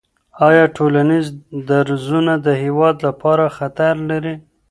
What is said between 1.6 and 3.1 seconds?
درزونه د هېواد